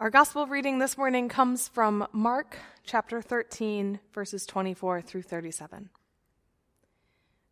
Our 0.00 0.08
gospel 0.08 0.46
reading 0.46 0.78
this 0.78 0.96
morning 0.96 1.28
comes 1.28 1.68
from 1.68 2.06
Mark 2.10 2.56
chapter 2.86 3.20
13, 3.20 4.00
verses 4.14 4.46
24 4.46 5.02
through 5.02 5.20
37. 5.20 5.90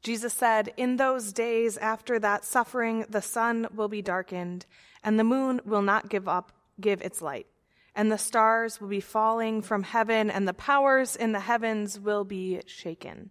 Jesus 0.03 0.33
said, 0.33 0.73
In 0.79 0.97
those 0.97 1.35
days 1.35 1.77
after 1.77 2.19
that 2.19 2.47
suffering, 2.47 3.05
the 3.11 3.21
sun 3.21 3.67
will 3.75 3.89
be 3.89 4.01
darkened, 4.01 4.65
and 5.05 5.19
the 5.19 5.25
moon 5.25 5.61
will 5.67 5.83
not 5.83 6.09
give 6.09 6.27
up, 6.27 6.53
give 6.81 7.03
its 7.03 7.21
light, 7.21 7.49
and 7.95 8.11
the 8.11 8.17
stars 8.17 8.81
will 8.81 8.89
be 8.89 8.99
falling 8.99 9.61
from 9.61 9.83
heaven, 9.83 10.31
and 10.31 10.49
the 10.49 10.55
powers 10.55 11.17
in 11.17 11.33
the 11.33 11.41
heavens 11.41 12.01
will 12.01 12.25
be 12.25 12.63
shaken. 12.65 13.29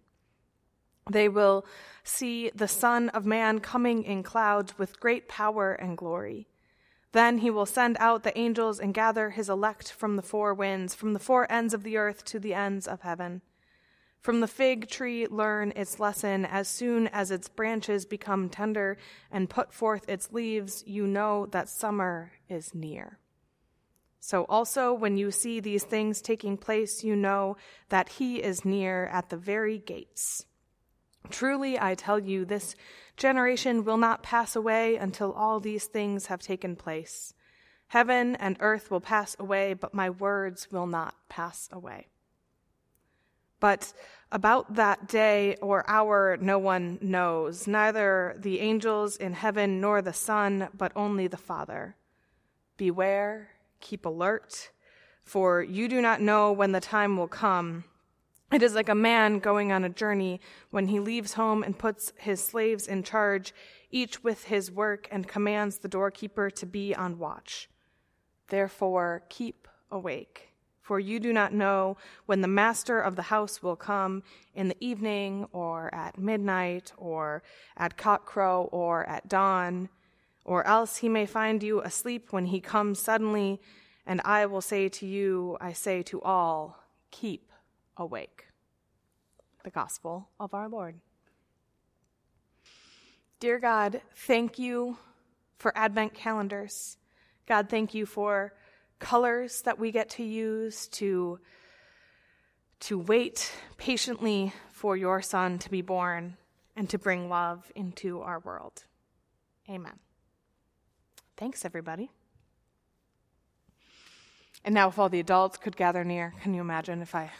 They 1.10 1.28
will 1.28 1.66
see 2.04 2.52
the 2.54 2.68
Son 2.68 3.08
of 3.08 3.26
Man 3.26 3.58
coming 3.58 4.04
in 4.04 4.22
clouds 4.22 4.78
with 4.78 5.00
great 5.00 5.26
power 5.26 5.72
and 5.72 5.98
glory. 5.98 6.46
Then 7.12 7.38
he 7.38 7.50
will 7.50 7.66
send 7.66 7.96
out 8.00 8.22
the 8.22 8.36
angels 8.36 8.78
and 8.78 8.92
gather 8.92 9.30
his 9.30 9.48
elect 9.48 9.92
from 9.92 10.16
the 10.16 10.22
four 10.22 10.52
winds, 10.52 10.94
from 10.94 11.14
the 11.14 11.18
four 11.18 11.50
ends 11.50 11.72
of 11.72 11.82
the 11.82 11.96
earth 11.96 12.24
to 12.26 12.38
the 12.38 12.54
ends 12.54 12.86
of 12.86 13.00
heaven. 13.00 13.42
From 14.20 14.40
the 14.40 14.48
fig 14.48 14.88
tree, 14.88 15.26
learn 15.26 15.72
its 15.76 16.00
lesson. 16.00 16.44
As 16.44 16.68
soon 16.68 17.06
as 17.08 17.30
its 17.30 17.48
branches 17.48 18.04
become 18.04 18.48
tender 18.48 18.98
and 19.30 19.48
put 19.48 19.72
forth 19.72 20.08
its 20.08 20.32
leaves, 20.32 20.84
you 20.86 21.06
know 21.06 21.46
that 21.46 21.68
summer 21.68 22.32
is 22.48 22.74
near. 22.74 23.18
So 24.20 24.44
also, 24.48 24.92
when 24.92 25.16
you 25.16 25.30
see 25.30 25.60
these 25.60 25.84
things 25.84 26.20
taking 26.20 26.56
place, 26.58 27.04
you 27.04 27.14
know 27.14 27.56
that 27.88 28.08
he 28.10 28.42
is 28.42 28.64
near 28.64 29.06
at 29.06 29.30
the 29.30 29.36
very 29.36 29.78
gates. 29.78 30.44
Truly, 31.30 31.78
I 31.78 31.94
tell 31.94 32.18
you, 32.18 32.44
this 32.44 32.74
generation 33.18 33.84
will 33.84 33.98
not 33.98 34.22
pass 34.22 34.56
away 34.56 34.96
until 34.96 35.32
all 35.32 35.60
these 35.60 35.84
things 35.84 36.26
have 36.26 36.40
taken 36.40 36.76
place. 36.76 37.34
Heaven 37.88 38.36
and 38.36 38.56
earth 38.60 38.90
will 38.90 39.00
pass 39.00 39.36
away, 39.38 39.74
but 39.74 39.92
my 39.92 40.08
words 40.08 40.70
will 40.70 40.86
not 40.86 41.14
pass 41.28 41.68
away. 41.72 42.06
But 43.60 43.92
about 44.30 44.74
that 44.74 45.08
day 45.08 45.56
or 45.60 45.88
hour 45.88 46.38
no 46.40 46.58
one 46.58 46.98
knows, 47.00 47.66
neither 47.66 48.36
the 48.38 48.60
angels 48.60 49.16
in 49.16 49.32
heaven 49.32 49.80
nor 49.80 50.00
the 50.00 50.12
Son, 50.12 50.68
but 50.74 50.92
only 50.94 51.26
the 51.26 51.36
Father. 51.36 51.96
Beware, 52.76 53.48
keep 53.80 54.06
alert, 54.06 54.70
for 55.24 55.62
you 55.62 55.88
do 55.88 56.00
not 56.00 56.20
know 56.20 56.52
when 56.52 56.72
the 56.72 56.80
time 56.80 57.16
will 57.16 57.28
come 57.28 57.84
it 58.50 58.62
is 58.62 58.74
like 58.74 58.88
a 58.88 58.94
man 58.94 59.40
going 59.40 59.72
on 59.72 59.84
a 59.84 59.90
journey 59.90 60.40
when 60.70 60.88
he 60.88 61.00
leaves 61.00 61.34
home 61.34 61.62
and 61.62 61.78
puts 61.78 62.12
his 62.16 62.42
slaves 62.42 62.86
in 62.86 63.02
charge, 63.02 63.52
each 63.90 64.24
with 64.24 64.44
his 64.44 64.70
work, 64.70 65.06
and 65.10 65.28
commands 65.28 65.78
the 65.78 65.88
doorkeeper 65.88 66.50
to 66.50 66.66
be 66.66 66.94
on 66.94 67.18
watch. 67.18 67.68
Therefore, 68.48 69.22
keep 69.28 69.68
awake, 69.90 70.48
for 70.80 70.98
you 70.98 71.20
do 71.20 71.32
not 71.32 71.52
know 71.52 71.98
when 72.24 72.40
the 72.40 72.48
master 72.48 72.98
of 72.98 73.16
the 73.16 73.22
house 73.22 73.62
will 73.62 73.76
come 73.76 74.22
in 74.54 74.68
the 74.68 74.76
evening, 74.80 75.46
or 75.52 75.94
at 75.94 76.16
midnight, 76.18 76.92
or 76.96 77.42
at 77.76 77.98
cockcrow, 77.98 78.68
or 78.72 79.04
at 79.06 79.28
dawn, 79.28 79.90
or 80.46 80.66
else 80.66 80.96
he 80.98 81.08
may 81.10 81.26
find 81.26 81.62
you 81.62 81.82
asleep 81.82 82.32
when 82.32 82.46
he 82.46 82.60
comes 82.60 82.98
suddenly, 82.98 83.60
and 84.06 84.22
I 84.24 84.46
will 84.46 84.62
say 84.62 84.88
to 84.88 85.06
you, 85.06 85.58
I 85.60 85.74
say 85.74 86.02
to 86.04 86.22
all, 86.22 86.82
keep 87.10 87.47
awake. 87.98 88.46
The 89.64 89.70
Gospel 89.70 90.28
of 90.38 90.54
our 90.54 90.68
Lord. 90.68 91.00
Dear 93.40 93.58
God, 93.58 94.00
thank 94.14 94.58
you 94.58 94.98
for 95.58 95.76
Advent 95.76 96.14
calendars. 96.14 96.96
God, 97.46 97.68
thank 97.68 97.94
you 97.94 98.06
for 98.06 98.52
colors 98.98 99.62
that 99.62 99.78
we 99.78 99.92
get 99.92 100.10
to 100.10 100.24
use 100.24 100.88
to, 100.88 101.38
to 102.80 102.98
wait 102.98 103.52
patiently 103.76 104.52
for 104.72 104.96
your 104.96 105.22
Son 105.22 105.58
to 105.58 105.70
be 105.70 105.82
born 105.82 106.36
and 106.76 106.88
to 106.90 106.98
bring 106.98 107.28
love 107.28 107.70
into 107.74 108.20
our 108.20 108.40
world. 108.40 108.84
Amen. 109.68 109.98
Thanks, 111.36 111.64
everybody. 111.64 112.10
And 114.64 114.74
now, 114.74 114.88
if 114.88 114.98
all 114.98 115.08
the 115.08 115.20
adults 115.20 115.56
could 115.56 115.76
gather 115.76 116.04
near, 116.04 116.34
can 116.42 116.54
you 116.54 116.60
imagine 116.60 117.00
if 117.02 117.14
I 117.14 117.30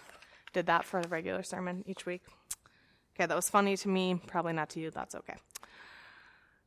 did 0.53 0.67
that 0.67 0.85
for 0.85 1.03
the 1.03 1.09
regular 1.09 1.43
sermon 1.43 1.85
each 1.87 2.07
week. 2.07 2.23
Okay, 3.15 3.27
that 3.27 3.35
was 3.35 3.51
funny 3.51 3.77
to 3.77 3.89
me, 3.89 4.21
probably 4.27 4.53
not 4.53 4.71
to 4.71 4.81
you. 4.81 4.91
That's 4.91 5.15
okay. 5.15 5.35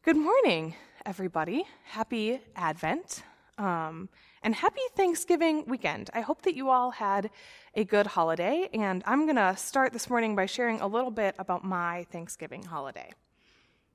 Good 0.03 0.17
morning, 0.17 0.75
everybody. 1.05 1.63
Happy 1.85 2.41
Advent. 2.55 3.23
Um, 3.57 4.09
and 4.43 4.55
happy 4.55 4.81
Thanksgiving 4.95 5.65
weekend. 5.67 6.09
I 6.13 6.21
hope 6.21 6.41
that 6.43 6.55
you 6.55 6.69
all 6.69 6.91
had 6.91 7.29
a 7.75 7.83
good 7.83 8.07
holiday, 8.07 8.69
and 8.73 9.03
I'm 9.05 9.25
going 9.25 9.35
to 9.35 9.55
start 9.55 9.93
this 9.93 10.09
morning 10.09 10.35
by 10.35 10.47
sharing 10.47 10.81
a 10.81 10.87
little 10.87 11.11
bit 11.11 11.35
about 11.37 11.63
my 11.63 12.07
Thanksgiving 12.11 12.63
holiday. 12.63 13.11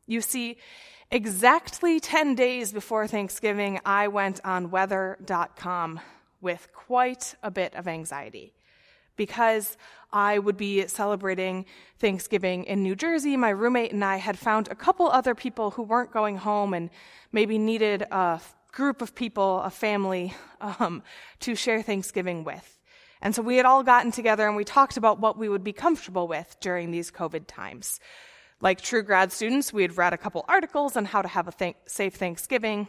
You 0.07 0.21
see, 0.21 0.59
exactly 1.11 1.99
10 1.99 2.37
days 2.37 2.73
before 2.73 3.09
Thanksgiving, 3.09 3.81
I 3.85 4.07
went 4.09 4.41
on 4.45 4.71
weather.com 4.71 6.01
with 6.41 6.69
quite 6.73 7.35
a 7.43 7.51
bit 7.51 7.75
of 7.75 7.89
anxiety 7.89 8.55
because 9.17 9.77
I 10.13 10.39
would 10.39 10.57
be 10.57 10.87
celebrating 10.87 11.67
Thanksgiving 11.99 12.65
in 12.65 12.83
New 12.83 12.95
Jersey. 12.95 13.37
My 13.37 13.51
roommate 13.51 13.93
and 13.93 14.05
I 14.05 14.17
had 14.17 14.39
found 14.39 14.69
a 14.69 14.75
couple 14.75 15.09
other 15.09 15.35
people 15.35 15.73
who 15.73 15.83
weren't 15.83 16.13
going 16.13 16.37
home 16.37 16.75
and 16.75 16.91
maybe 17.33 17.59
needed 17.59 18.03
a 18.03 18.41
group 18.73 19.03
of 19.03 19.15
people, 19.15 19.61
a 19.61 19.71
family, 19.71 20.35
um, 20.61 21.03
to 21.41 21.55
share 21.55 21.83
Thanksgiving 21.83 22.45
with. 22.45 22.79
And 23.23 23.35
so 23.35 23.43
we 23.43 23.57
had 23.57 23.67
all 23.67 23.83
gotten 23.83 24.13
together 24.13 24.47
and 24.47 24.57
we 24.57 24.65
talked 24.65 24.97
about 24.97 25.19
what 25.19 25.39
we 25.39 25.49
would 25.49 25.65
be 25.65 25.73
comfortable 25.73 26.29
with 26.29 26.57
during 26.61 26.91
these 26.91 27.11
COVID 27.11 27.45
times. 27.47 27.99
Like 28.61 28.81
true 28.81 29.03
grad 29.03 29.33
students, 29.33 29.73
we 29.73 29.83
had 29.83 29.97
read 29.97 30.13
a 30.13 30.19
couple 30.19 30.45
articles 30.49 30.97
on 30.97 31.07
how 31.07 31.23
to 31.23 31.29
have 31.29 31.49
a 31.49 31.53
th- 31.53 31.77
safe 31.87 32.15
Thanksgiving. 32.15 32.89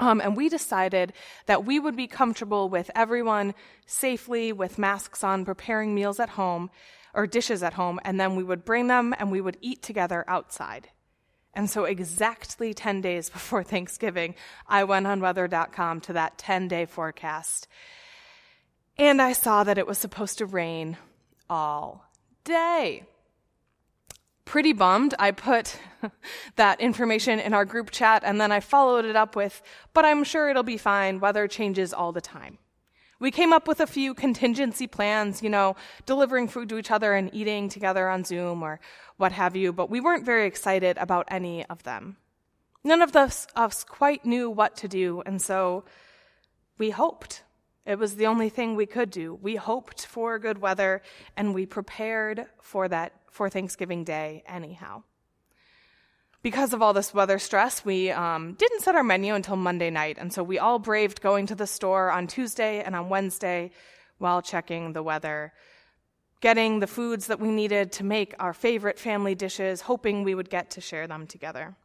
Um, 0.00 0.20
and 0.22 0.34
we 0.34 0.48
decided 0.48 1.12
that 1.44 1.66
we 1.66 1.78
would 1.78 1.94
be 1.94 2.06
comfortable 2.06 2.70
with 2.70 2.90
everyone 2.94 3.54
safely 3.86 4.50
with 4.50 4.78
masks 4.78 5.22
on 5.22 5.44
preparing 5.44 5.94
meals 5.94 6.18
at 6.18 6.30
home 6.30 6.70
or 7.12 7.26
dishes 7.26 7.62
at 7.62 7.74
home, 7.74 8.00
and 8.02 8.18
then 8.18 8.34
we 8.34 8.42
would 8.42 8.64
bring 8.64 8.86
them 8.86 9.14
and 9.18 9.30
we 9.30 9.42
would 9.42 9.58
eat 9.60 9.82
together 9.82 10.24
outside. 10.26 10.88
And 11.52 11.68
so, 11.68 11.84
exactly 11.84 12.72
10 12.72 13.02
days 13.02 13.28
before 13.30 13.62
Thanksgiving, 13.62 14.34
I 14.66 14.84
went 14.84 15.06
on 15.06 15.20
weather.com 15.20 16.00
to 16.02 16.12
that 16.14 16.38
10 16.38 16.68
day 16.68 16.86
forecast. 16.86 17.68
And 18.96 19.20
I 19.20 19.32
saw 19.32 19.64
that 19.64 19.78
it 19.78 19.86
was 19.86 19.98
supposed 19.98 20.38
to 20.38 20.46
rain 20.46 20.96
all 21.48 22.06
day 22.44 23.04
pretty 24.50 24.72
bummed. 24.72 25.14
I 25.16 25.30
put 25.30 25.78
that 26.56 26.80
information 26.80 27.38
in 27.38 27.54
our 27.54 27.64
group 27.64 27.92
chat 27.92 28.24
and 28.26 28.40
then 28.40 28.50
I 28.50 28.58
followed 28.58 29.04
it 29.04 29.14
up 29.14 29.36
with, 29.36 29.62
but 29.94 30.04
I'm 30.04 30.24
sure 30.24 30.50
it'll 30.50 30.64
be 30.64 30.76
fine. 30.76 31.20
Weather 31.20 31.46
changes 31.46 31.94
all 31.94 32.10
the 32.10 32.20
time. 32.20 32.58
We 33.20 33.30
came 33.30 33.52
up 33.52 33.68
with 33.68 33.78
a 33.78 33.86
few 33.86 34.12
contingency 34.12 34.88
plans, 34.88 35.40
you 35.40 35.50
know, 35.50 35.76
delivering 36.04 36.48
food 36.48 36.68
to 36.70 36.78
each 36.78 36.90
other 36.90 37.14
and 37.14 37.32
eating 37.32 37.68
together 37.68 38.08
on 38.08 38.24
Zoom 38.24 38.64
or 38.64 38.80
what 39.18 39.30
have 39.30 39.54
you, 39.54 39.72
but 39.72 39.88
we 39.88 40.00
weren't 40.00 40.26
very 40.26 40.48
excited 40.48 40.98
about 40.98 41.28
any 41.28 41.64
of 41.66 41.84
them. 41.84 42.16
None 42.82 43.02
of 43.02 43.14
us, 43.14 43.46
us 43.54 43.84
quite 43.84 44.26
knew 44.26 44.50
what 44.50 44.74
to 44.78 44.88
do, 44.88 45.22
and 45.26 45.40
so 45.40 45.84
we 46.76 46.90
hoped. 46.90 47.44
It 47.86 48.00
was 48.00 48.16
the 48.16 48.26
only 48.26 48.48
thing 48.48 48.74
we 48.74 48.86
could 48.86 49.10
do. 49.10 49.38
We 49.40 49.56
hoped 49.56 50.06
for 50.06 50.38
good 50.40 50.58
weather 50.58 51.02
and 51.36 51.54
we 51.54 51.66
prepared 51.66 52.46
for 52.60 52.88
that 52.88 53.19
for 53.30 53.48
Thanksgiving 53.48 54.04
Day, 54.04 54.42
anyhow. 54.46 55.02
Because 56.42 56.72
of 56.72 56.80
all 56.80 56.94
this 56.94 57.12
weather 57.12 57.38
stress, 57.38 57.84
we 57.84 58.10
um, 58.10 58.54
didn't 58.54 58.80
set 58.80 58.94
our 58.94 59.04
menu 59.04 59.34
until 59.34 59.56
Monday 59.56 59.90
night, 59.90 60.16
and 60.18 60.32
so 60.32 60.42
we 60.42 60.58
all 60.58 60.78
braved 60.78 61.20
going 61.20 61.46
to 61.46 61.54
the 61.54 61.66
store 61.66 62.10
on 62.10 62.26
Tuesday 62.26 62.82
and 62.82 62.96
on 62.96 63.10
Wednesday 63.10 63.70
while 64.16 64.40
checking 64.40 64.92
the 64.92 65.02
weather, 65.02 65.52
getting 66.40 66.80
the 66.80 66.86
foods 66.86 67.26
that 67.26 67.40
we 67.40 67.48
needed 67.48 67.92
to 67.92 68.04
make 68.04 68.34
our 68.38 68.54
favorite 68.54 68.98
family 68.98 69.34
dishes, 69.34 69.82
hoping 69.82 70.22
we 70.22 70.34
would 70.34 70.48
get 70.48 70.70
to 70.70 70.80
share 70.80 71.06
them 71.06 71.26
together. 71.26 71.76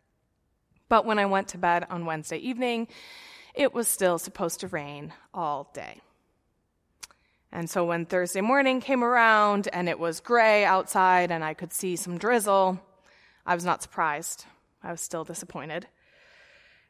But 0.88 1.06
when 1.06 1.20
I 1.20 1.26
went 1.26 1.50
to 1.50 1.58
bed 1.58 1.86
on 1.90 2.06
Wednesday 2.06 2.38
evening, 2.38 2.88
it 3.56 3.74
was 3.74 3.88
still 3.88 4.18
supposed 4.18 4.62
to 4.62 4.68
rain 4.68 5.14
all 5.34 5.70
day. 5.74 6.02
And 7.56 7.70
so 7.70 7.86
when 7.86 8.06
Thursday 8.06 8.42
morning 8.42 8.82
came 8.82 9.02
around 9.02 9.70
and 9.72 9.88
it 9.88 9.98
was 9.98 10.20
gray 10.20 10.66
outside 10.66 11.32
and 11.32 11.42
I 11.42 11.54
could 11.54 11.72
see 11.72 11.96
some 11.96 12.18
drizzle, 12.18 12.82
I 13.46 13.56
was 13.56 13.64
not 13.64 13.82
surprised. 13.82 14.44
I 14.84 14.92
was 14.92 15.00
still 15.00 15.24
disappointed. 15.24 15.88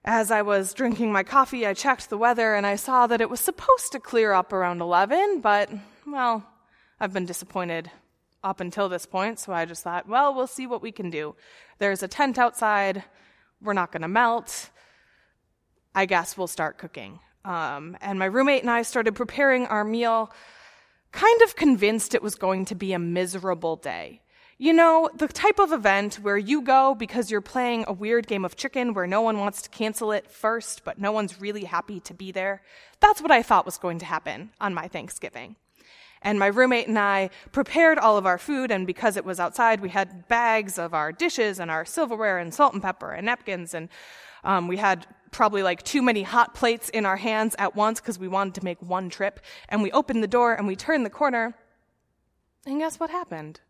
As 0.03 0.31
I 0.31 0.41
was 0.41 0.73
drinking 0.73 1.11
my 1.11 1.21
coffee, 1.21 1.67
I 1.67 1.75
checked 1.75 2.09
the 2.09 2.17
weather 2.17 2.55
and 2.55 2.65
I 2.65 2.77
saw 2.77 3.05
that 3.05 3.21
it 3.21 3.29
was 3.29 3.39
supposed 3.39 3.91
to 3.91 3.99
clear 3.99 4.33
up 4.33 4.51
around 4.51 4.81
11, 4.81 5.41
but, 5.41 5.69
well, 6.07 6.43
I've 6.99 7.13
been 7.13 7.27
disappointed 7.27 7.91
up 8.43 8.59
until 8.59 8.89
this 8.89 9.05
point, 9.05 9.37
so 9.37 9.53
I 9.53 9.65
just 9.65 9.83
thought, 9.83 10.09
well, 10.09 10.33
we'll 10.33 10.47
see 10.47 10.65
what 10.65 10.81
we 10.81 10.91
can 10.91 11.11
do. 11.11 11.35
There's 11.77 12.01
a 12.01 12.07
tent 12.07 12.39
outside. 12.39 13.03
We're 13.61 13.73
not 13.73 13.91
going 13.91 14.01
to 14.01 14.07
melt. 14.07 14.71
I 15.93 16.07
guess 16.07 16.35
we'll 16.35 16.47
start 16.47 16.79
cooking. 16.79 17.19
Um, 17.45 17.95
and 18.01 18.17
my 18.17 18.25
roommate 18.25 18.61
and 18.61 18.71
I 18.71 18.81
started 18.81 19.13
preparing 19.13 19.67
our 19.67 19.83
meal, 19.83 20.31
kind 21.15 21.41
of 21.41 21.55
convinced 21.55 22.13
it 22.13 22.21
was 22.21 22.35
going 22.35 22.65
to 22.65 22.75
be 22.75 22.91
a 22.91 22.99
miserable 22.99 23.77
day. 23.77 24.21
You 24.57 24.73
know, 24.73 25.09
the 25.15 25.27
type 25.27 25.59
of 25.59 25.71
event 25.71 26.15
where 26.15 26.37
you 26.37 26.61
go 26.61 26.93
because 26.93 27.31
you're 27.31 27.41
playing 27.41 27.85
a 27.87 27.93
weird 27.93 28.27
game 28.27 28.43
of 28.43 28.57
chicken 28.57 28.93
where 28.93 29.07
no 29.07 29.21
one 29.21 29.39
wants 29.39 29.61
to 29.61 29.69
cancel 29.69 30.11
it 30.11 30.29
first, 30.29 30.83
but 30.83 30.99
no 30.99 31.13
one's 31.13 31.39
really 31.39 31.63
happy 31.63 32.01
to 32.01 32.13
be 32.13 32.33
there. 32.33 32.61
That's 32.99 33.21
what 33.21 33.31
I 33.31 33.41
thought 33.43 33.65
was 33.65 33.77
going 33.77 33.99
to 33.99 34.05
happen 34.05 34.51
on 34.59 34.73
my 34.73 34.87
Thanksgiving. 34.89 35.55
And 36.21 36.37
my 36.37 36.47
roommate 36.47 36.87
and 36.87 36.99
I 36.99 37.29
prepared 37.53 37.97
all 37.97 38.17
of 38.17 38.25
our 38.25 38.37
food, 38.37 38.71
and 38.71 38.85
because 38.85 39.15
it 39.15 39.25
was 39.25 39.39
outside, 39.39 39.79
we 39.79 39.89
had 39.89 40.27
bags 40.27 40.77
of 40.77 40.93
our 40.93 41.11
dishes 41.13 41.59
and 41.59 41.71
our 41.71 41.85
silverware 41.85 42.39
and 42.39 42.53
salt 42.53 42.73
and 42.73 42.81
pepper 42.81 43.11
and 43.11 43.25
napkins, 43.25 43.73
and 43.73 43.89
um, 44.43 44.67
we 44.67 44.77
had 44.77 45.05
probably 45.35 45.63
like 45.63 45.83
too 45.83 46.01
many 46.01 46.23
hot 46.23 46.53
plates 46.53 46.89
in 46.89 47.05
our 47.05 47.17
hands 47.17 47.55
at 47.59 47.75
once 47.75 47.99
because 47.99 48.17
we 48.17 48.27
wanted 48.27 48.55
to 48.55 48.63
make 48.63 48.81
one 48.81 49.09
trip. 49.09 49.39
And 49.69 49.83
we 49.83 49.91
opened 49.91 50.23
the 50.23 50.27
door 50.27 50.53
and 50.53 50.65
we 50.65 50.75
turned 50.75 51.05
the 51.05 51.09
corner, 51.09 51.55
and 52.65 52.79
guess 52.79 52.99
what 52.99 53.09
happened? 53.09 53.61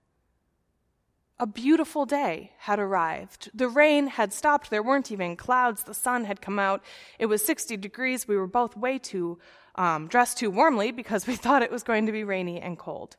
A 1.38 1.46
beautiful 1.46 2.06
day 2.06 2.54
had 2.60 2.80
arrived. 2.80 3.50
The 3.54 3.68
rain 3.68 4.08
had 4.08 4.32
stopped. 4.32 4.70
There 4.70 4.82
weren't 4.82 5.12
even 5.12 5.36
clouds. 5.36 5.84
The 5.84 5.94
sun 5.94 6.24
had 6.24 6.40
come 6.40 6.60
out. 6.60 6.82
It 7.20 7.26
was 7.26 7.44
60 7.44 7.76
degrees. 7.76 8.26
We 8.26 8.38
were 8.38 8.48
both 8.48 8.78
way 8.78 8.98
too 8.98 9.38
um, 9.76 10.08
dressed 10.08 10.38
too 10.38 10.50
warmly 10.50 10.92
because 10.92 11.28
we 11.28 11.36
thought 11.44 11.62
it 11.62 11.72
was 11.72 11.84
going 11.84 12.06
to 12.06 12.14
be 12.14 12.24
rainy 12.24 12.62
and 12.62 12.80
cold. 12.80 13.18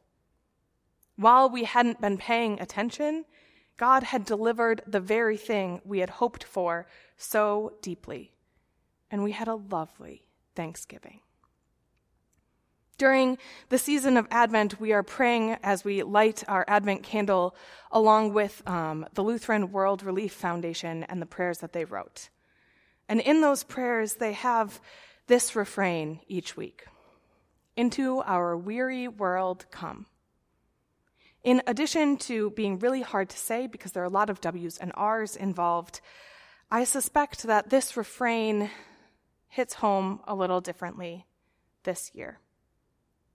While 1.17 1.51
we 1.51 1.65
hadn't 1.65 2.01
been 2.01 2.17
paying 2.17 2.59
attention, 2.59 3.27
God 3.77 4.03
had 4.03 4.25
delivered 4.25 4.83
the 4.87 5.01
very 5.01 5.37
thing 5.37 5.83
we 5.85 5.99
had 5.99 6.11
hoped 6.11 6.45
for 6.45 6.87
so 7.19 7.75
deeply. 7.83 8.33
And 9.11 9.23
we 9.23 9.33
had 9.33 9.49
a 9.49 9.55
lovely 9.55 10.27
Thanksgiving. 10.55 11.21
During 12.99 13.37
the 13.69 13.79
season 13.79 14.17
of 14.17 14.27
Advent, 14.31 14.81
we 14.81 14.93
are 14.93 15.03
praying 15.03 15.59
as 15.63 15.85
we 15.85 16.03
light 16.03 16.43
our 16.49 16.65
Advent 16.67 17.03
candle 17.03 17.55
along 17.91 18.33
with 18.33 18.63
um, 18.67 19.07
the 19.13 19.23
Lutheran 19.23 19.71
World 19.71 20.03
Relief 20.03 20.33
Foundation 20.33 21.05
and 21.05 21.21
the 21.21 21.27
prayers 21.27 21.59
that 21.59 21.75
they 21.75 21.85
wrote. 21.85 22.31
And 23.09 23.21
in 23.21 23.43
those 23.43 23.65
prayers, 23.65 24.15
they 24.15 24.33
have 24.33 24.81
this 25.27 25.55
refrain 25.55 26.21
each 26.27 26.57
week 26.57 26.87
Into 27.77 28.23
our 28.23 28.57
weary 28.57 29.09
world, 29.09 29.67
come. 29.71 30.07
In 31.45 31.63
addition 31.67 32.17
to 32.17 32.51
being 32.51 32.79
really 32.79 33.03
hard 33.03 33.29
to 33.29 33.37
say 33.37 33.67
because 33.67 33.93
there 33.93 34.03
are 34.03 34.07
a 34.07 34.19
lot 34.21 34.31
of 34.31 34.41
W's 34.41 34.79
and 34.79 34.91
R's 34.95 35.37
involved, 35.37 36.01
I 36.71 36.85
suspect 36.85 37.43
that 37.43 37.69
this 37.69 37.97
refrain 37.97 38.71
hits 39.49 39.75
home 39.75 40.21
a 40.27 40.35
little 40.35 40.61
differently 40.61 41.27
this 41.85 42.11
year. 42.15 42.41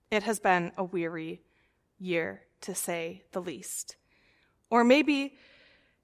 It 0.09 0.23
has 0.23 0.39
been 0.39 0.71
a 0.77 0.83
weary 0.83 1.41
year, 1.99 2.41
to 2.61 2.75
say 2.75 3.23
the 3.31 3.41
least. 3.41 3.95
Or 4.69 4.83
maybe 4.83 5.37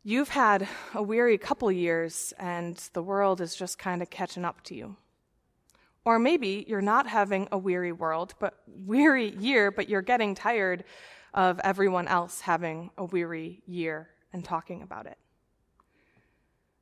you've 0.04 0.30
had 0.30 0.68
a 0.94 1.04
weary 1.04 1.38
couple 1.38 1.72
years 1.72 2.34
and 2.40 2.78
the 2.94 3.04
world 3.04 3.42
is 3.42 3.56
just 3.56 3.78
kind 3.78 4.02
of 4.02 4.10
catching 4.10 4.46
up 4.46 4.64
to 4.64 4.76
you. 4.76 4.96
Or 6.06 6.20
maybe 6.20 6.66
you're 6.68 6.82
not 6.82 7.08
having 7.08 7.50
a 7.52 7.58
weary 7.58 7.92
world, 7.92 8.34
but 8.40 8.62
weary 8.66 9.36
year, 9.38 9.72
but 9.72 9.90
you're 9.90 10.02
getting 10.02 10.36
tired 10.36 10.86
of 11.34 11.60
everyone 11.64 12.08
else 12.08 12.42
having 12.42 12.92
a 12.98 13.04
weary 13.04 13.62
year 13.68 14.10
and 14.32 14.44
talking 14.44 14.82
about 14.82 15.06
it. 15.06 15.18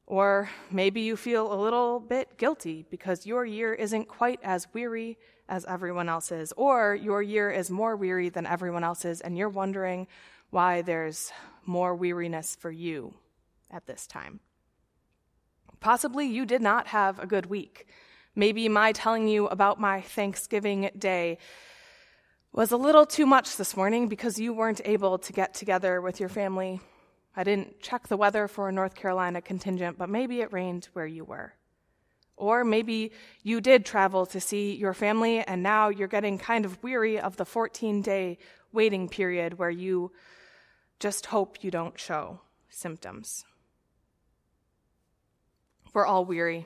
Or 0.07 0.49
maybe 0.69 1.01
you 1.01 1.15
feel 1.17 1.51
a 1.51 1.59
little 1.59 1.99
bit 1.99 2.37
guilty 2.37 2.85
because 2.89 3.25
your 3.25 3.43
year 3.45 3.73
isn't 3.73 4.07
quite 4.07 4.39
as 4.43 4.67
weary 4.73 5.17
as 5.49 5.65
everyone 5.65 6.09
else's, 6.09 6.53
or 6.57 6.95
your 6.95 7.21
year 7.21 7.51
is 7.51 7.69
more 7.69 7.95
weary 7.95 8.29
than 8.29 8.45
everyone 8.45 8.83
else's, 8.83 9.21
and 9.21 9.37
you're 9.37 9.49
wondering 9.49 10.07
why 10.49 10.81
there's 10.81 11.31
more 11.65 11.95
weariness 11.95 12.55
for 12.55 12.71
you 12.71 13.13
at 13.71 13.85
this 13.85 14.07
time. 14.07 14.39
Possibly 15.79 16.25
you 16.25 16.45
did 16.45 16.61
not 16.61 16.87
have 16.87 17.19
a 17.19 17.27
good 17.27 17.47
week. 17.47 17.87
Maybe 18.35 18.67
my 18.69 18.91
telling 18.91 19.27
you 19.27 19.47
about 19.47 19.79
my 19.79 20.01
Thanksgiving 20.01 20.89
day 20.97 21.37
was 22.51 22.71
a 22.71 22.77
little 22.77 23.05
too 23.05 23.25
much 23.25 23.57
this 23.57 23.75
morning 23.75 24.07
because 24.07 24.39
you 24.39 24.53
weren't 24.53 24.81
able 24.85 25.17
to 25.19 25.33
get 25.33 25.53
together 25.53 26.01
with 26.01 26.19
your 26.19 26.29
family. 26.29 26.79
I 27.35 27.43
didn't 27.43 27.81
check 27.81 28.07
the 28.07 28.17
weather 28.17 28.47
for 28.47 28.69
a 28.69 28.71
North 28.71 28.95
Carolina 28.95 29.41
contingent, 29.41 29.97
but 29.97 30.09
maybe 30.09 30.41
it 30.41 30.53
rained 30.53 30.87
where 30.93 31.05
you 31.05 31.25
were. 31.25 31.53
Or 32.37 32.63
maybe 32.63 33.11
you 33.43 33.61
did 33.61 33.85
travel 33.85 34.25
to 34.27 34.39
see 34.39 34.75
your 34.75 34.93
family 34.93 35.39
and 35.39 35.63
now 35.63 35.89
you're 35.89 36.07
getting 36.07 36.37
kind 36.37 36.65
of 36.65 36.81
weary 36.83 37.19
of 37.19 37.37
the 37.37 37.45
14 37.45 38.01
day 38.01 38.37
waiting 38.71 39.07
period 39.07 39.57
where 39.57 39.69
you 39.69 40.11
just 40.99 41.27
hope 41.27 41.63
you 41.63 41.71
don't 41.71 41.99
show 41.99 42.41
symptoms. 42.69 43.45
We're 45.93 46.05
all 46.05 46.25
weary 46.25 46.65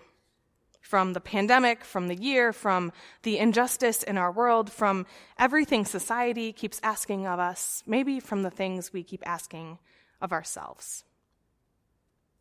from 0.81 1.13
the 1.13 1.22
pandemic, 1.22 1.83
from 1.83 2.07
the 2.07 2.15
year, 2.15 2.51
from 2.51 2.92
the 3.22 3.38
injustice 3.38 4.01
in 4.01 4.18
our 4.18 4.31
world, 4.31 4.72
from 4.72 5.06
everything 5.38 5.86
society 5.86 6.51
keeps 6.51 6.80
asking 6.81 7.27
of 7.27 7.39
us, 7.39 7.83
maybe 7.86 8.19
from 8.19 8.42
the 8.42 8.50
things 8.50 8.92
we 8.92 9.04
keep 9.04 9.22
asking 9.27 9.77
of 10.21 10.31
ourselves. 10.31 11.04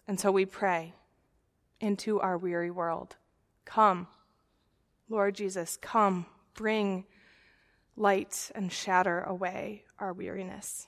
And 0.06 0.18
so 0.18 0.32
we 0.32 0.46
pray 0.46 0.94
into 1.80 2.20
our 2.20 2.36
weary 2.36 2.70
world. 2.70 3.16
Come, 3.64 4.06
Lord 5.08 5.34
Jesus, 5.34 5.78
come, 5.80 6.26
bring 6.54 7.04
light 7.96 8.50
and 8.54 8.72
shatter 8.72 9.20
away 9.20 9.84
our 9.98 10.12
weariness. 10.12 10.86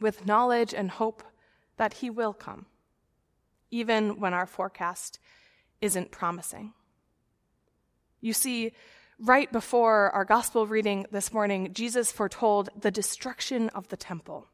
With 0.00 0.26
knowledge 0.26 0.74
and 0.74 0.90
hope 0.90 1.22
that 1.76 1.94
He 1.94 2.10
will 2.10 2.32
come, 2.32 2.66
even 3.70 4.20
when 4.20 4.34
our 4.34 4.46
forecast 4.46 5.18
isn't 5.80 6.10
promising. 6.10 6.72
You 8.20 8.32
see, 8.32 8.72
right 9.18 9.50
before 9.52 10.10
our 10.10 10.24
gospel 10.24 10.66
reading 10.66 11.06
this 11.10 11.32
morning, 11.32 11.72
Jesus 11.72 12.12
foretold 12.12 12.70
the 12.78 12.90
destruction 12.90 13.68
of 13.70 13.88
the 13.88 13.96
temple. 13.96 14.48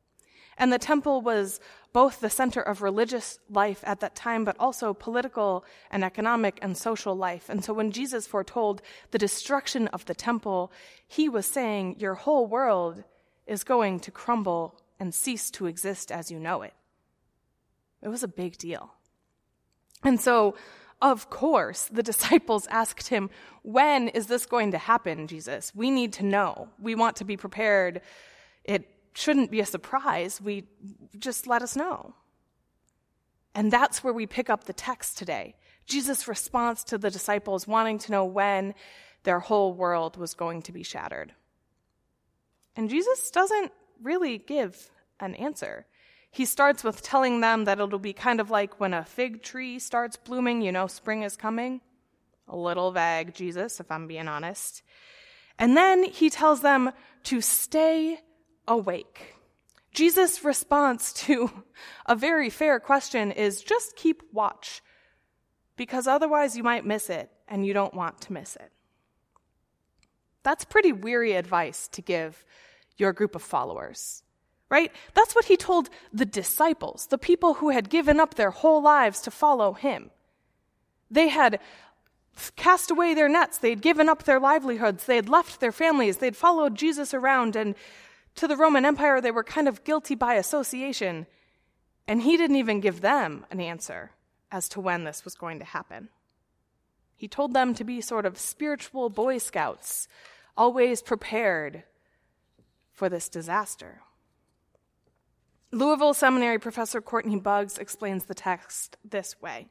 And 0.59 0.73
the 0.73 0.79
temple 0.79 1.21
was 1.21 1.61
both 1.93 2.21
the 2.21 2.31
center 2.31 2.61
of 2.61 2.83
religious 2.83 3.39
life 3.51 3.83
at 3.87 4.01
that 4.01 4.15
time, 4.15 4.45
but 4.45 4.57
also 4.59 4.95
political 4.95 5.65
and 5.91 6.05
economic 6.05 6.59
and 6.63 6.77
social 6.77 7.15
life. 7.15 7.49
And 7.49 7.65
so 7.65 7.73
when 7.73 7.91
Jesus 7.91 8.27
foretold 8.27 8.83
the 9.11 9.19
destruction 9.19 9.89
of 9.89 10.05
the 10.07 10.15
temple, 10.15 10.73
he 11.07 11.29
was 11.29 11.47
saying, 11.47 11.97
Your 11.99 12.15
whole 12.15 12.47
world 12.47 13.05
is 13.47 13.65
going 13.65 14.01
to 14.01 14.11
crumble 14.11 14.81
and 14.99 15.15
cease 15.15 15.51
to 15.51 15.67
exist 15.67 16.13
as 16.13 16.31
you 16.31 16.39
know 16.39 16.63
it. 16.63 16.75
It 18.03 18.09
was 18.09 18.23
a 18.23 18.29
big 18.29 18.57
deal. 18.57 18.95
And 20.03 20.21
so, 20.21 20.55
of 21.01 21.31
course, 21.31 21.89
the 21.93 22.03
disciples 22.13 22.67
asked 22.69 23.09
him, 23.09 23.31
When 23.63 24.09
is 24.09 24.27
this 24.27 24.47
going 24.47 24.73
to 24.73 24.79
happen, 24.79 25.27
Jesus? 25.27 25.73
We 25.75 25.91
need 25.91 26.13
to 26.15 26.25
know. 26.25 26.69
We 26.81 26.95
want 26.95 27.17
to 27.17 27.25
be 27.25 27.37
prepared. 27.37 28.01
It 28.65 28.89
shouldn't 29.13 29.51
be 29.51 29.61
a 29.61 29.67
surprise. 29.67 30.41
We 30.41 30.65
just 31.19 31.47
let 31.47 31.63
us 31.63 31.77
know. 31.77 32.15
And 33.55 33.71
that's 33.71 34.03
where 34.03 34.15
we 34.15 34.27
pick 34.27 34.49
up 34.49 34.65
the 34.65 34.73
text 34.73 35.19
today. 35.19 35.55
Jesus' 35.87 36.29
response 36.29 36.85
to 36.85 36.99
the 36.99 37.11
disciples 37.11 37.67
wanting 37.67 37.99
to 37.99 38.13
know 38.13 38.25
when 38.25 38.75
their 39.25 39.41
whole 39.41 39.75
world 39.75 40.17
was 40.17 40.35
going 40.35 40.63
to 40.63 40.73
be 40.73 40.83
shattered. 40.83 41.35
And 42.77 42.89
Jesus 42.89 43.31
doesn't 43.31 43.73
really 44.03 44.39
give 44.39 44.91
an 45.21 45.35
answer. 45.35 45.87
He 46.31 46.47
starts 46.47 46.83
with 46.83 47.03
telling 47.03 47.41
them 47.41 47.67
that 47.67 47.79
it'll 47.79 47.99
be 47.99 48.15
kind 48.15 48.41
of 48.41 48.51
like 48.51 48.81
when 48.81 48.95
a 48.95 49.05
fig 49.05 49.43
tree 49.43 49.79
starts 49.79 50.17
blooming, 50.17 50.63
you 50.63 50.73
know, 50.73 50.87
spring 50.87 51.23
is 51.23 51.37
coming. 51.37 51.83
A 52.49 52.57
little 52.57 52.91
vague, 52.91 53.35
Jesus, 53.35 53.81
if 53.81 53.91
I'm 53.91 54.07
being 54.07 54.29
honest. 54.29 54.83
And 55.59 55.77
then 55.77 56.05
he 56.05 56.31
tells 56.31 56.63
them 56.63 56.93
to 57.25 57.41
stay 57.41 58.21
awake. 58.69 59.35
Jesus' 59.93 60.43
response 60.43 61.13
to 61.13 61.51
a 62.07 62.17
very 62.17 62.49
fair 62.49 62.81
question 62.81 63.31
is 63.31 63.63
just 63.63 63.97
keep 63.97 64.23
watch, 64.33 64.83
because 65.77 66.07
otherwise 66.07 66.57
you 66.57 66.63
might 66.63 66.87
miss 66.87 67.11
it, 67.11 67.31
and 67.49 67.67
you 67.67 67.75
don't 67.75 67.95
want 67.95 68.21
to 68.23 68.33
miss 68.33 68.57
it. 68.57 68.73
That's 70.43 70.65
pretty 70.65 70.93
weary 70.93 71.33
advice 71.33 71.89
to 71.89 72.03
give 72.03 72.45
your 72.97 73.13
group 73.13 73.35
of 73.35 73.43
followers, 73.43 74.23
right? 74.71 74.91
That's 75.15 75.35
what 75.35 75.45
he 75.45 75.57
told 75.57 75.91
the 76.13 76.25
disciples, 76.27 77.07
the 77.07 77.19
people 77.19 77.55
who 77.55 77.71
had 77.71 77.91
given 77.91 78.19
up 78.19 78.35
their 78.35 78.51
whole 78.51 78.83
lives 78.83 79.21
to 79.23 79.31
follow 79.31 79.75
him. 79.75 80.11
They 81.11 81.29
had 81.29 81.61
cast 82.57 82.91
away 82.91 83.13
their 83.13 83.29
nets, 83.29 83.59
they'd 83.59 83.83
given 83.83 84.09
up 84.09 84.23
their 84.23 84.41
livelihoods, 84.41 85.05
they 85.05 85.17
had 85.17 85.29
left 85.29 85.61
their 85.61 85.73
families, 85.73 86.17
they'd 86.17 86.37
followed 86.37 86.75
Jesus 86.75 87.13
around, 87.13 87.57
and 87.57 87.75
to 88.37 88.49
the 88.49 88.57
Roman 88.57 88.85
Empire, 88.85 89.21
they 89.21 89.31
were 89.31 89.45
kind 89.45 89.69
of 89.69 89.85
guilty 89.85 90.15
by 90.15 90.35
association, 90.35 91.27
and 92.09 92.23
he 92.23 92.37
didn't 92.37 92.57
even 92.57 92.81
give 92.81 93.01
them 93.01 93.47
an 93.51 93.61
answer 93.61 94.13
as 94.51 94.69
to 94.71 94.81
when 94.81 95.05
this 95.05 95.25
was 95.25 95.35
going 95.35 95.59
to 95.59 95.65
happen. 95.65 96.09
He 97.17 97.29
told 97.29 97.55
them 97.55 97.75
to 97.75 97.85
be 97.85 98.01
sort 98.01 98.27
of 98.27 98.39
spiritual 98.39 99.09
Boy 99.09 99.39
Scouts, 99.39 100.09
always 100.57 101.03
prepared 101.03 101.85
for 102.93 103.09
this 103.09 103.29
disaster. 103.29 104.03
Louisville 105.71 106.15
Seminary 106.15 106.59
professor 106.59 107.01
Courtney 107.01 107.39
Buggs 107.39 107.79
explains 107.79 108.25
the 108.25 108.35
text 108.35 108.97
this 109.05 109.41
way. 109.41 109.69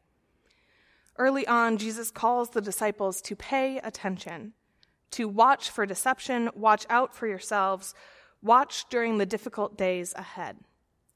Early 1.18 1.46
on, 1.46 1.78
Jesus 1.78 2.10
calls 2.10 2.50
the 2.50 2.62
disciples 2.62 3.22
to 3.22 3.36
pay 3.36 3.78
attention, 3.78 4.54
to 5.12 5.28
watch 5.28 5.70
for 5.70 5.86
deception, 5.86 6.50
watch 6.56 6.86
out 6.90 7.14
for 7.14 7.28
yourselves, 7.28 7.94
watch 8.42 8.88
during 8.90 9.18
the 9.18 9.26
difficult 9.26 9.78
days 9.78 10.14
ahead. 10.16 10.58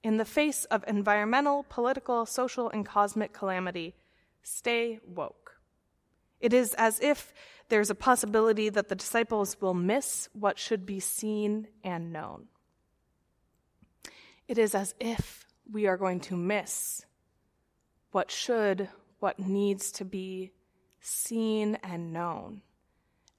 In 0.04 0.18
the 0.18 0.26
face 0.26 0.66
of 0.66 0.84
environmental, 0.88 1.66
political, 1.68 2.26
social, 2.26 2.70
and 2.70 2.86
cosmic 2.86 3.34
calamity, 3.34 3.96
stay 4.44 5.00
woke. 5.06 5.60
It 6.40 6.54
is 6.54 6.76
as 6.76 7.00
if 7.00 7.34
there's 7.70 7.90
a 7.90 7.96
possibility 7.96 8.70
that 8.70 8.90
the 8.90 8.96
disciples 8.96 9.58
will 9.60 9.74
miss 9.74 10.30
what 10.34 10.60
should 10.60 10.86
be 10.86 11.00
seen 11.00 11.68
and 11.84 12.14
known. 12.14 12.48
It 14.48 14.60
is 14.60 14.76
as 14.76 14.94
if 15.00 15.48
we 15.72 15.88
are 15.88 15.98
going 15.98 16.20
to 16.22 16.38
miss 16.38 17.04
what 18.12 18.30
should, 18.30 18.90
what 19.20 19.40
needs 19.40 19.92
to 19.94 20.06
be 20.06 20.52
seen 21.00 21.80
and 21.82 22.14
known. 22.14 22.62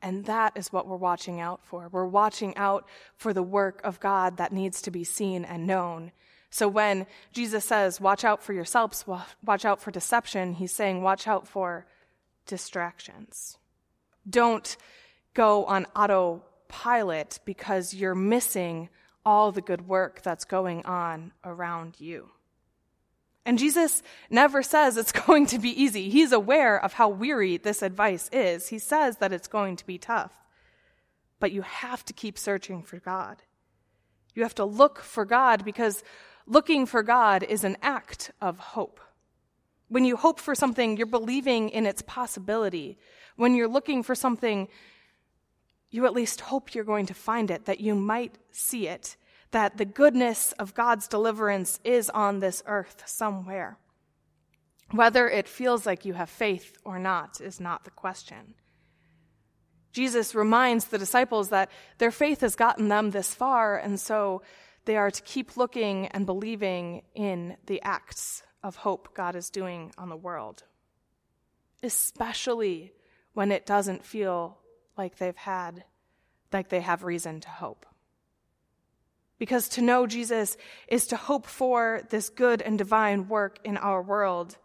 And 0.02 0.26
that 0.26 0.52
is 0.56 0.72
what 0.72 0.86
we're 0.86 0.96
watching 0.96 1.40
out 1.40 1.64
for. 1.64 1.88
We're 1.90 2.06
watching 2.06 2.56
out 2.56 2.86
for 3.16 3.32
the 3.32 3.42
work 3.42 3.80
of 3.82 3.98
God 3.98 4.36
that 4.36 4.52
needs 4.52 4.82
to 4.82 4.90
be 4.90 5.04
seen 5.04 5.44
and 5.44 5.66
known. 5.66 6.12
So 6.50 6.68
when 6.68 7.06
Jesus 7.32 7.64
says, 7.64 8.00
watch 8.00 8.24
out 8.24 8.42
for 8.42 8.52
yourselves, 8.52 9.04
watch 9.44 9.64
out 9.64 9.80
for 9.80 9.90
deception, 9.90 10.54
he's 10.54 10.72
saying, 10.72 11.02
watch 11.02 11.26
out 11.26 11.48
for 11.48 11.86
distractions. 12.46 13.58
Don't 14.28 14.76
go 15.34 15.64
on 15.64 15.86
autopilot 15.96 17.40
because 17.44 17.92
you're 17.92 18.14
missing 18.14 18.88
all 19.24 19.50
the 19.50 19.60
good 19.60 19.88
work 19.88 20.22
that's 20.22 20.44
going 20.44 20.84
on 20.86 21.32
around 21.44 22.00
you. 22.00 22.30
And 23.46 23.60
Jesus 23.60 24.02
never 24.28 24.60
says 24.62 24.96
it's 24.96 25.12
going 25.26 25.46
to 25.46 25.58
be 25.58 25.70
easy. 25.70 26.10
He's 26.10 26.32
aware 26.32 26.76
of 26.84 26.94
how 26.94 27.08
weary 27.08 27.56
this 27.56 27.80
advice 27.80 28.28
is. 28.32 28.68
He 28.68 28.78
says 28.78 29.18
that 29.18 29.32
it's 29.32 29.48
going 29.48 29.76
to 29.76 29.86
be 29.86 29.96
tough. 29.96 30.32
But 31.38 31.52
you 31.52 31.62
have 31.62 32.04
to 32.06 32.12
keep 32.12 32.36
searching 32.36 32.82
for 32.82 32.98
God. 32.98 33.42
You 34.34 34.42
have 34.42 34.54
to 34.56 34.64
look 34.64 35.00
for 35.00 35.24
God 35.24 35.64
because 35.64 36.02
looking 36.46 36.86
for 36.86 37.02
God 37.02 37.44
is 37.44 37.62
an 37.62 37.76
act 37.82 38.32
of 38.40 38.58
hope. 38.58 39.00
When 39.88 40.04
you 40.04 40.16
hope 40.16 40.40
for 40.40 40.54
something, 40.54 40.96
you're 40.96 41.06
believing 41.06 41.68
in 41.68 41.86
its 41.86 42.02
possibility. 42.02 42.98
When 43.36 43.54
you're 43.54 43.68
looking 43.68 44.02
for 44.02 44.16
something, 44.16 44.66
you 45.90 46.04
at 46.06 46.12
least 46.12 46.40
hope 46.40 46.74
you're 46.74 46.84
going 46.84 47.06
to 47.06 47.14
find 47.14 47.50
it, 47.50 47.66
that 47.66 47.80
you 47.80 47.94
might 47.94 48.36
see 48.50 48.88
it, 48.88 49.16
that 49.50 49.76
the 49.76 49.84
goodness 49.84 50.52
of 50.52 50.74
God's 50.74 51.08
deliverance 51.08 51.80
is 51.84 52.10
on 52.10 52.40
this 52.40 52.62
earth 52.66 53.02
somewhere. 53.06 53.78
Whether 54.92 55.28
it 55.28 55.48
feels 55.48 55.86
like 55.86 56.04
you 56.04 56.14
have 56.14 56.30
faith 56.30 56.76
or 56.84 56.98
not 56.98 57.40
is 57.40 57.60
not 57.60 57.84
the 57.84 57.90
question. 57.90 58.54
Jesus 59.92 60.34
reminds 60.34 60.86
the 60.86 60.98
disciples 60.98 61.48
that 61.48 61.70
their 61.98 62.10
faith 62.10 62.42
has 62.42 62.54
gotten 62.54 62.88
them 62.88 63.10
this 63.10 63.34
far, 63.34 63.78
and 63.78 63.98
so 63.98 64.42
they 64.84 64.96
are 64.96 65.10
to 65.10 65.22
keep 65.22 65.56
looking 65.56 66.06
and 66.08 66.26
believing 66.26 67.02
in 67.14 67.56
the 67.66 67.80
acts 67.82 68.42
of 68.62 68.76
hope 68.76 69.14
God 69.14 69.34
is 69.34 69.48
doing 69.48 69.92
on 69.96 70.08
the 70.08 70.16
world, 70.16 70.64
especially 71.82 72.92
when 73.32 73.50
it 73.50 73.64
doesn't 73.64 74.04
feel 74.04 74.58
like 74.98 75.16
they've 75.16 75.36
had, 75.36 75.84
like 76.52 76.68
they 76.68 76.80
have 76.80 77.02
reason 77.02 77.40
to 77.40 77.48
hope. 77.48 77.86
Because 79.38 79.68
to 79.70 79.82
know 79.82 80.06
Jesus 80.06 80.56
is 80.88 81.06
to 81.08 81.16
hope 81.16 81.46
for 81.46 82.02
this 82.10 82.30
good 82.30 82.62
and 82.62 82.78
divine 82.78 83.28
work 83.28 83.58
in 83.64 83.76
our 83.76 84.02
world, 84.02 84.56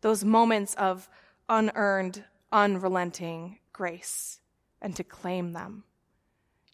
those 0.00 0.24
moments 0.24 0.74
of 0.74 1.08
unearned, 1.48 2.24
unrelenting 2.52 3.58
grace, 3.72 4.40
and 4.82 4.96
to 4.96 5.04
claim 5.04 5.52
them. 5.52 5.84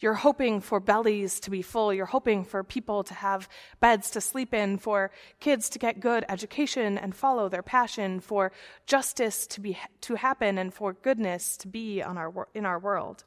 You're 0.00 0.14
hoping 0.14 0.60
for 0.60 0.80
bellies 0.80 1.40
to 1.40 1.50
be 1.50 1.62
full. 1.62 1.94
You're 1.94 2.04
hoping 2.04 2.44
for 2.44 2.62
people 2.64 3.04
to 3.04 3.14
have 3.14 3.48
beds 3.80 4.10
to 4.10 4.20
sleep 4.20 4.52
in, 4.52 4.76
for 4.76 5.10
kids 5.40 5.68
to 5.70 5.78
get 5.78 6.00
good 6.00 6.24
education 6.28 6.98
and 6.98 7.14
follow 7.14 7.48
their 7.48 7.62
passion, 7.62 8.20
for 8.20 8.52
justice 8.86 9.46
to 9.46 9.60
be 9.60 9.78
to 10.02 10.16
happen 10.16 10.58
and 10.58 10.74
for 10.74 10.92
goodness 10.92 11.56
to 11.58 11.68
be 11.68 12.02
on 12.02 12.18
our 12.18 12.48
in 12.54 12.66
our 12.66 12.78
world. 12.78 13.24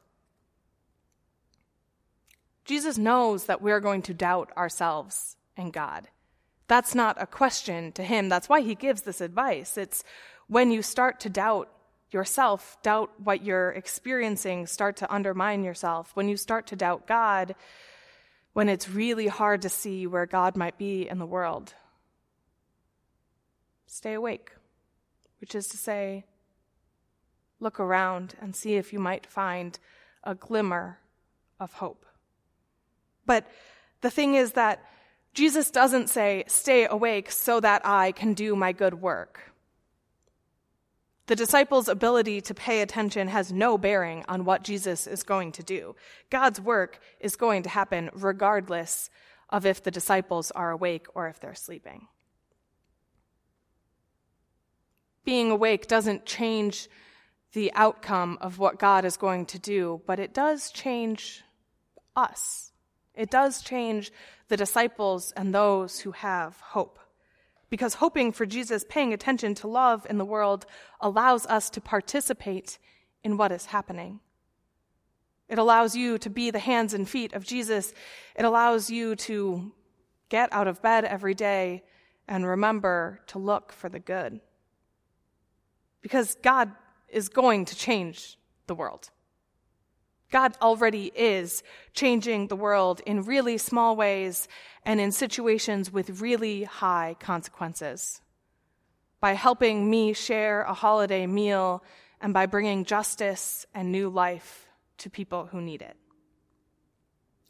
Jesus 2.68 2.98
knows 2.98 3.46
that 3.46 3.62
we're 3.62 3.80
going 3.80 4.02
to 4.02 4.12
doubt 4.12 4.52
ourselves 4.54 5.36
and 5.56 5.72
God. 5.72 6.08
That's 6.66 6.94
not 6.94 7.16
a 7.18 7.26
question 7.26 7.92
to 7.92 8.02
him. 8.02 8.28
That's 8.28 8.46
why 8.46 8.60
he 8.60 8.74
gives 8.74 9.02
this 9.02 9.22
advice. 9.22 9.78
It's 9.78 10.04
when 10.48 10.70
you 10.70 10.82
start 10.82 11.18
to 11.20 11.30
doubt 11.30 11.70
yourself, 12.10 12.76
doubt 12.82 13.10
what 13.24 13.42
you're 13.42 13.70
experiencing, 13.70 14.66
start 14.66 14.96
to 14.98 15.10
undermine 15.10 15.64
yourself, 15.64 16.10
when 16.12 16.28
you 16.28 16.36
start 16.36 16.66
to 16.66 16.76
doubt 16.76 17.06
God, 17.06 17.54
when 18.52 18.68
it's 18.68 18.90
really 18.90 19.28
hard 19.28 19.62
to 19.62 19.70
see 19.70 20.06
where 20.06 20.26
God 20.26 20.54
might 20.54 20.76
be 20.76 21.08
in 21.08 21.18
the 21.18 21.24
world, 21.24 21.72
stay 23.86 24.12
awake, 24.12 24.52
which 25.40 25.54
is 25.54 25.68
to 25.68 25.78
say, 25.78 26.26
look 27.60 27.80
around 27.80 28.34
and 28.42 28.54
see 28.54 28.74
if 28.74 28.92
you 28.92 28.98
might 28.98 29.24
find 29.24 29.78
a 30.22 30.34
glimmer 30.34 30.98
of 31.58 31.72
hope. 31.72 32.04
But 33.28 33.46
the 34.00 34.10
thing 34.10 34.34
is 34.34 34.52
that 34.52 34.82
Jesus 35.34 35.70
doesn't 35.70 36.08
say, 36.08 36.44
stay 36.48 36.86
awake 36.88 37.30
so 37.30 37.60
that 37.60 37.82
I 37.84 38.10
can 38.10 38.34
do 38.34 38.56
my 38.56 38.72
good 38.72 38.94
work. 38.94 39.52
The 41.26 41.36
disciples' 41.36 41.88
ability 41.88 42.40
to 42.40 42.54
pay 42.54 42.80
attention 42.80 43.28
has 43.28 43.52
no 43.52 43.76
bearing 43.76 44.24
on 44.28 44.46
what 44.46 44.64
Jesus 44.64 45.06
is 45.06 45.22
going 45.22 45.52
to 45.52 45.62
do. 45.62 45.94
God's 46.30 46.58
work 46.58 47.00
is 47.20 47.36
going 47.36 47.64
to 47.64 47.68
happen 47.68 48.08
regardless 48.14 49.10
of 49.50 49.66
if 49.66 49.82
the 49.82 49.90
disciples 49.90 50.50
are 50.52 50.70
awake 50.70 51.06
or 51.14 51.28
if 51.28 51.38
they're 51.38 51.54
sleeping. 51.54 52.08
Being 55.24 55.50
awake 55.50 55.86
doesn't 55.86 56.24
change 56.24 56.88
the 57.52 57.70
outcome 57.74 58.38
of 58.40 58.58
what 58.58 58.78
God 58.78 59.04
is 59.04 59.18
going 59.18 59.44
to 59.46 59.58
do, 59.58 60.00
but 60.06 60.18
it 60.18 60.32
does 60.32 60.70
change 60.70 61.42
us. 62.16 62.72
It 63.18 63.30
does 63.30 63.62
change 63.62 64.12
the 64.46 64.56
disciples 64.56 65.32
and 65.36 65.52
those 65.52 66.00
who 66.00 66.12
have 66.12 66.58
hope 66.60 66.98
because 67.70 67.94
hoping 67.94 68.32
for 68.32 68.46
Jesus, 68.46 68.84
paying 68.88 69.12
attention 69.12 69.54
to 69.56 69.68
love 69.68 70.06
in 70.08 70.18
the 70.18 70.24
world, 70.24 70.66
allows 71.00 71.44
us 71.46 71.68
to 71.70 71.80
participate 71.80 72.78
in 73.22 73.36
what 73.36 73.52
is 73.52 73.66
happening. 73.66 74.20
It 75.48 75.58
allows 75.58 75.94
you 75.94 76.18
to 76.18 76.30
be 76.30 76.50
the 76.50 76.58
hands 76.58 76.94
and 76.94 77.08
feet 77.08 77.32
of 77.32 77.44
Jesus. 77.44 77.92
It 78.36 78.44
allows 78.44 78.88
you 78.88 79.16
to 79.16 79.72
get 80.28 80.52
out 80.52 80.68
of 80.68 80.80
bed 80.80 81.04
every 81.04 81.34
day 81.34 81.82
and 82.26 82.46
remember 82.46 83.20
to 83.28 83.38
look 83.38 83.72
for 83.72 83.88
the 83.88 83.98
good. 83.98 84.40
Because 86.02 86.36
God 86.42 86.70
is 87.08 87.28
going 87.28 87.64
to 87.66 87.76
change 87.76 88.38
the 88.66 88.74
world. 88.74 89.10
God 90.30 90.56
already 90.60 91.10
is 91.14 91.62
changing 91.94 92.48
the 92.48 92.56
world 92.56 93.00
in 93.06 93.22
really 93.22 93.56
small 93.56 93.96
ways 93.96 94.46
and 94.84 95.00
in 95.00 95.10
situations 95.10 95.90
with 95.90 96.20
really 96.20 96.64
high 96.64 97.16
consequences. 97.18 98.20
By 99.20 99.32
helping 99.32 99.90
me 99.90 100.12
share 100.12 100.62
a 100.62 100.74
holiday 100.74 101.26
meal 101.26 101.82
and 102.20 102.34
by 102.34 102.46
bringing 102.46 102.84
justice 102.84 103.66
and 103.74 103.90
new 103.90 104.08
life 104.10 104.66
to 104.98 105.10
people 105.10 105.46
who 105.46 105.60
need 105.60 105.82
it. 105.82 105.96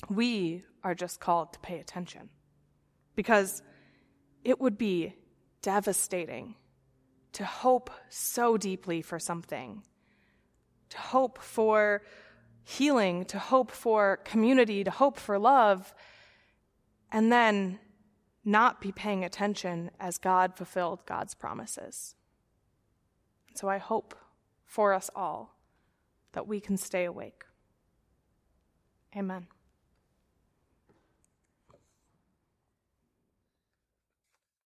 We 0.08 0.64
are 0.84 0.94
just 0.94 1.18
called 1.18 1.52
to 1.54 1.58
pay 1.58 1.80
attention 1.80 2.28
because 3.16 3.62
it 4.44 4.60
would 4.60 4.78
be 4.78 5.14
devastating 5.62 6.54
to 7.32 7.44
hope 7.44 7.90
so 8.08 8.56
deeply 8.56 9.02
for 9.02 9.18
something, 9.18 9.82
to 10.90 10.98
hope 10.98 11.42
for 11.42 12.02
healing, 12.68 13.24
to 13.24 13.38
hope 13.38 13.70
for 13.70 14.18
community, 14.24 14.84
to 14.84 14.90
hope 14.90 15.18
for 15.18 15.38
love, 15.38 15.94
and 17.10 17.32
then 17.32 17.78
not 18.44 18.78
be 18.78 18.92
paying 18.92 19.24
attention 19.24 19.90
as 19.98 20.18
God 20.18 20.54
fulfilled 20.54 21.00
God's 21.06 21.34
promises. 21.34 22.14
So 23.54 23.68
I 23.70 23.78
hope 23.78 24.14
for 24.66 24.92
us 24.92 25.08
all 25.16 25.56
that 26.32 26.46
we 26.46 26.60
can 26.60 26.76
stay 26.76 27.06
awake. 27.06 27.44
Amen. 29.16 29.46